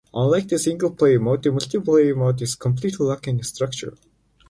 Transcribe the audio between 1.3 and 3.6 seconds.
the multiplayer mode is completely lacking in